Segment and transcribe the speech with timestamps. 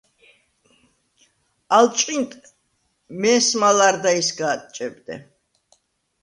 [1.77, 2.31] ალ ჭყინტ
[3.21, 5.15] მეს̄მა ლარდაისგა ადჭებდე.